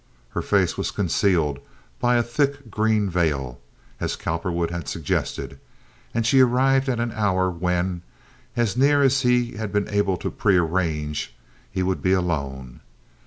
[0.29, 1.59] Her face was concealed
[1.99, 3.59] by a thick green veil,
[3.99, 5.59] as Cowperwood had suggested;
[6.11, 8.01] and she arrived at an hour when,
[8.55, 11.35] as near as he had been able to prearrange,
[11.71, 12.79] he would be alone.